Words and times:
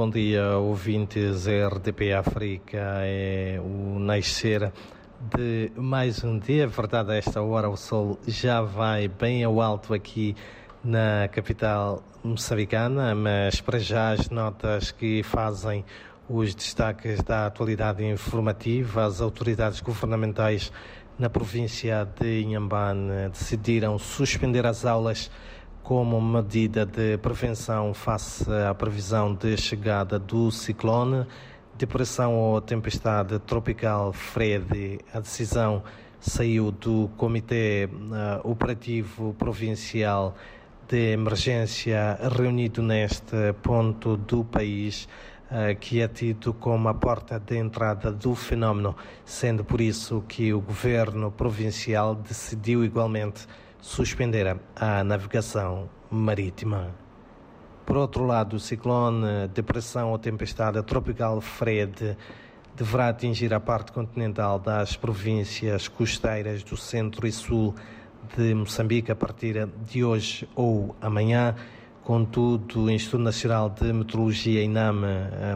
Bom 0.00 0.08
dia, 0.08 0.56
ouvintes 0.56 1.46
RDP 1.46 2.14
África. 2.14 2.78
É 3.02 3.60
o 3.60 3.98
nascer 3.98 4.72
de 5.20 5.70
mais 5.76 6.24
um 6.24 6.38
dia. 6.38 6.62
É 6.64 6.66
verdade, 6.66 7.12
a 7.12 7.16
esta 7.16 7.42
hora 7.42 7.68
o 7.68 7.76
sol 7.76 8.18
já 8.26 8.62
vai 8.62 9.08
bem 9.08 9.44
ao 9.44 9.60
alto 9.60 9.92
aqui 9.92 10.34
na 10.82 11.28
capital 11.28 12.02
moçambicana, 12.24 13.14
mas 13.14 13.60
para 13.60 13.78
já 13.78 14.12
as 14.12 14.30
notas 14.30 14.90
que 14.90 15.22
fazem 15.22 15.84
os 16.30 16.54
destaques 16.54 17.22
da 17.22 17.44
atualidade 17.44 18.02
informativa, 18.02 19.04
as 19.04 19.20
autoridades 19.20 19.82
governamentais 19.82 20.72
na 21.18 21.28
província 21.28 22.08
de 22.18 22.40
Inhambane 22.40 23.28
decidiram 23.28 23.98
suspender 23.98 24.64
as 24.64 24.86
aulas 24.86 25.30
como 25.82 26.20
medida 26.20 26.84
de 26.86 27.18
prevenção 27.18 27.92
face 27.94 28.44
à 28.50 28.74
previsão 28.74 29.34
de 29.34 29.56
chegada 29.56 30.18
do 30.18 30.50
ciclone, 30.50 31.26
depressão 31.76 32.36
ou 32.36 32.60
tempestade 32.60 33.38
tropical 33.40 34.12
Fred. 34.12 35.00
A 35.12 35.20
decisão 35.20 35.82
saiu 36.20 36.70
do 36.70 37.10
Comitê 37.16 37.88
uh, 37.90 38.48
Operativo 38.48 39.34
Provincial 39.38 40.34
de 40.86 41.12
Emergência 41.12 42.18
reunido 42.36 42.82
neste 42.82 43.52
ponto 43.62 44.16
do 44.16 44.44
país. 44.44 45.08
Uh, 45.50 45.74
que 45.80 46.00
é 46.00 46.06
tido 46.06 46.54
como 46.54 46.88
a 46.88 46.94
porta 46.94 47.36
de 47.40 47.56
entrada 47.56 48.12
do 48.12 48.36
fenómeno, 48.36 48.94
sendo 49.24 49.64
por 49.64 49.80
isso 49.80 50.22
que 50.28 50.54
o 50.54 50.60
governo 50.60 51.32
provincial 51.32 52.14
decidiu 52.14 52.84
igualmente 52.84 53.48
suspender 53.80 54.56
a 54.76 55.02
navegação 55.04 55.88
marítima. 56.10 56.94
Por 57.86 57.96
outro 57.96 58.24
lado, 58.24 58.56
o 58.56 58.60
ciclone, 58.60 59.48
depressão 59.48 60.10
ou 60.10 60.18
tempestade 60.18 60.82
tropical 60.82 61.40
Fred 61.40 62.16
deverá 62.76 63.08
atingir 63.08 63.52
a 63.52 63.60
parte 63.60 63.92
continental 63.92 64.58
das 64.58 64.96
províncias 64.96 65.88
costeiras 65.88 66.62
do 66.62 66.76
centro 66.76 67.26
e 67.26 67.32
sul 67.32 67.74
de 68.36 68.54
Moçambique 68.54 69.10
a 69.10 69.16
partir 69.16 69.66
de 69.84 70.04
hoje 70.04 70.48
ou 70.54 70.94
amanhã. 71.00 71.54
Contudo, 72.04 72.84
o 72.84 72.90
Instituto 72.90 73.22
Nacional 73.22 73.70
de 73.70 73.92
Meteorologia, 73.92 74.62
INAME, 74.62 75.06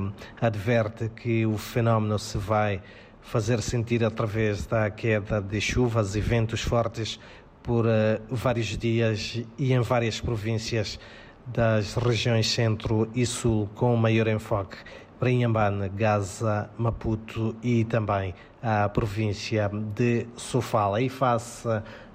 um, 0.00 0.12
adverte 0.40 1.08
que 1.08 1.46
o 1.46 1.56
fenómeno 1.56 2.18
se 2.18 2.36
vai 2.36 2.82
fazer 3.22 3.62
sentir 3.62 4.04
através 4.04 4.66
da 4.66 4.90
queda 4.90 5.40
de 5.40 5.60
chuvas 5.60 6.14
e 6.14 6.20
ventos 6.20 6.60
fortes 6.60 7.18
por 7.64 7.86
uh, 7.86 8.20
vários 8.30 8.76
dias 8.78 9.42
e 9.58 9.72
em 9.72 9.80
várias 9.80 10.20
províncias 10.20 11.00
das 11.46 11.94
regiões 11.94 12.46
centro 12.46 13.10
e 13.14 13.26
sul, 13.26 13.68
com 13.74 13.96
maior 13.96 14.28
enfoque 14.28 14.76
para 15.18 15.30
Inhambane, 15.30 15.88
Gaza, 15.88 16.70
Maputo 16.76 17.56
e 17.62 17.84
também 17.84 18.34
a 18.62 18.88
província 18.88 19.70
de 19.94 20.26
Sofala. 20.36 21.00
E 21.00 21.08
face 21.08 21.66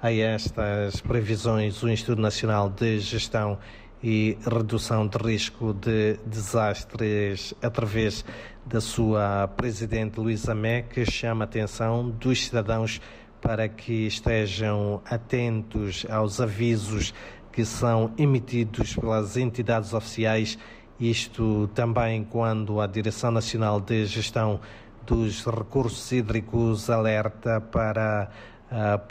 a 0.01 0.13
estas 0.13 1.01
previsões, 1.01 1.81
o 1.81 1.89
Instituto 1.89 2.21
Nacional 2.21 2.69
de 2.69 2.99
Gestão 2.99 3.57
e 4.03 4.37
Redução 4.45 5.07
de 5.07 5.17
Risco 5.17 5.73
de 5.73 6.19
Desastres, 6.25 7.53
através 7.61 8.23
da 8.65 8.79
sua 8.79 9.47
presidente 9.47 10.19
Luísa 10.19 10.53
Meque, 10.53 11.09
chama 11.09 11.43
a 11.43 11.47
atenção 11.47 12.09
dos 12.09 12.45
cidadãos 12.45 13.01
para 13.41 13.67
que 13.67 14.07
estejam 14.07 15.01
atentos 15.05 16.05
aos 16.09 16.39
avisos 16.39 17.13
que 17.51 17.65
são 17.65 18.11
emitidos 18.17 18.95
pelas 18.95 19.35
entidades 19.37 19.93
oficiais, 19.93 20.57
isto 20.99 21.69
também 21.73 22.23
quando 22.23 22.79
a 22.79 22.87
Direção 22.87 23.31
Nacional 23.31 23.79
de 23.79 24.05
Gestão 24.05 24.59
dos 25.05 25.45
Recursos 25.45 26.11
Hídricos 26.11 26.89
alerta 26.89 27.59
para 27.59 28.29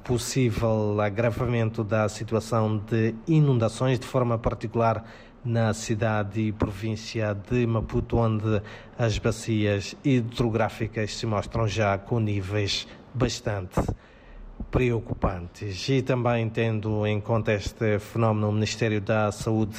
possível 0.05 1.01
agravamento 1.01 1.83
da 1.83 2.09
situação 2.09 2.79
de 2.79 3.15
inundações, 3.27 3.99
de 3.99 4.07
forma 4.07 4.39
particular 4.39 5.05
na 5.45 5.73
cidade 5.75 6.41
e 6.41 6.53
província 6.53 7.35
de 7.35 7.67
Maputo, 7.67 8.19
onde 8.19 8.63
as 8.97 9.19
bacias 9.19 9.97
hidrográficas 10.05 11.17
se 11.17 11.27
mostram 11.27 11.67
já 11.67 11.99
com 11.99 12.21
níveis 12.21 12.87
bastante 13.15 13.81
preocupantes. 14.71 15.89
E 15.89 16.03
também 16.03 16.49
tendo 16.49 17.07
em 17.07 17.21
conta 17.21 17.53
este 17.53 17.99
fenómeno, 17.99 18.49
o 18.49 18.53
Ministério 18.53 19.01
da 19.01 19.33
Saúde 19.33 19.79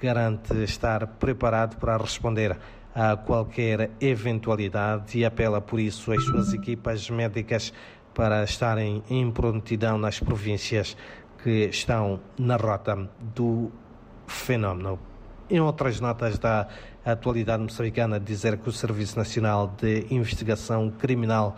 garante 0.00 0.54
estar 0.62 1.06
preparado 1.06 1.76
para 1.76 1.96
responder 1.96 2.56
a 2.94 3.16
qualquer 3.16 3.90
eventualidade 4.00 5.18
e 5.18 5.24
apela 5.24 5.60
por 5.60 5.78
isso 5.78 6.12
às 6.12 6.24
suas 6.24 6.52
equipas 6.54 7.10
médicas 7.10 7.72
para 8.14 8.42
estarem 8.42 9.02
em 9.10 9.30
prontidão 9.30 9.98
nas 9.98 10.18
províncias 10.18 10.96
que 11.42 11.66
estão 11.66 12.18
na 12.38 12.56
rota 12.56 13.08
do 13.20 13.70
fenómeno. 14.26 14.98
Em 15.50 15.60
outras 15.60 16.00
notas 16.00 16.38
da 16.38 16.66
atualidade 17.04 17.62
moçambicana, 17.62 18.18
dizer 18.18 18.56
que 18.56 18.68
o 18.68 18.72
Serviço 18.72 19.16
Nacional 19.16 19.72
de 19.80 20.06
Investigação 20.10 20.90
Criminal 20.90 21.54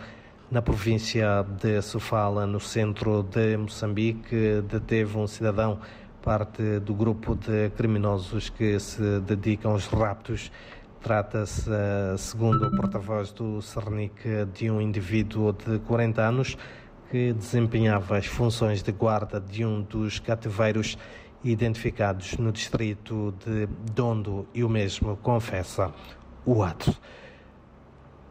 na 0.51 0.61
província 0.61 1.45
de 1.61 1.79
Sofala, 1.81 2.47
no 2.47 2.59
centro 2.59 3.21
de 3.23 3.55
Moçambique, 3.55 4.61
deteve 4.67 5.17
um 5.17 5.27
cidadão, 5.27 5.79
parte 6.23 6.79
do 6.79 6.93
grupo 6.93 7.35
de 7.35 7.69
criminosos 7.71 8.49
que 8.49 8.79
se 8.79 9.19
dedicam 9.19 9.71
aos 9.71 9.85
raptos. 9.85 10.51
Trata-se, 11.01 11.69
eh, 11.71 12.15
segundo 12.17 12.67
o 12.67 12.75
porta-voz 12.75 13.31
do 13.31 13.61
Cernic, 13.61 14.45
de 14.53 14.69
um 14.69 14.81
indivíduo 14.81 15.53
de 15.53 15.79
40 15.79 16.21
anos 16.21 16.57
que 17.09 17.31
desempenhava 17.31 18.17
as 18.17 18.25
funções 18.25 18.83
de 18.83 18.91
guarda 18.91 19.39
de 19.39 19.63
um 19.63 19.81
dos 19.81 20.19
cativeiros 20.19 20.97
identificados 21.43 22.37
no 22.37 22.51
distrito 22.51 23.33
de 23.45 23.67
Dondo 23.93 24.47
e 24.53 24.63
o 24.63 24.69
mesmo 24.69 25.15
confessa 25.17 25.93
o 26.45 26.61
ato. 26.61 26.93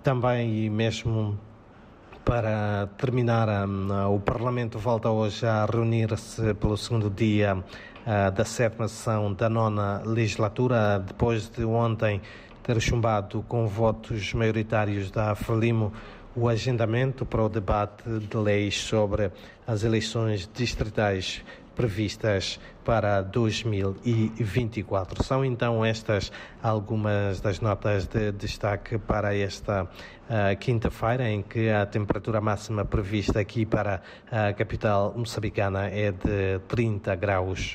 Também 0.02 0.64
e 0.64 0.70
mesmo 0.70 1.38
para 2.28 2.86
terminar, 2.98 3.48
um, 3.66 4.14
o 4.14 4.20
Parlamento 4.20 4.78
volta 4.78 5.08
hoje 5.08 5.46
a 5.46 5.64
reunir-se 5.64 6.52
pelo 6.52 6.76
segundo 6.76 7.08
dia 7.08 7.56
uh, 7.56 8.30
da 8.30 8.44
sétima 8.44 8.86
sessão 8.86 9.32
da 9.32 9.48
nona 9.48 10.02
legislatura, 10.04 10.98
depois 10.98 11.48
de 11.48 11.64
ontem 11.64 12.20
ter 12.62 12.78
chumbado 12.82 13.42
com 13.48 13.66
votos 13.66 14.34
maioritários 14.34 15.10
da 15.10 15.34
Frelimo 15.34 15.90
o 16.36 16.50
agendamento 16.50 17.24
para 17.24 17.42
o 17.42 17.48
debate 17.48 18.02
de 18.06 18.36
leis 18.36 18.78
sobre 18.78 19.32
as 19.66 19.82
eleições 19.82 20.46
distritais 20.52 21.42
previstas 21.78 22.60
para 22.84 23.22
2024. 23.22 25.22
São 25.22 25.44
então 25.44 25.84
estas 25.84 26.32
algumas 26.60 27.40
das 27.40 27.60
notas 27.60 28.08
de 28.08 28.32
destaque 28.32 28.98
para 28.98 29.36
esta 29.36 29.84
uh, 29.84 30.56
quinta-feira, 30.58 31.30
em 31.30 31.40
que 31.40 31.70
a 31.70 31.86
temperatura 31.86 32.40
máxima 32.40 32.84
prevista 32.84 33.38
aqui 33.38 33.64
para 33.64 34.02
a 34.28 34.52
capital 34.52 35.14
moçambicana 35.16 35.86
é 35.86 36.10
de 36.10 36.58
30 36.66 37.14
graus 37.14 37.60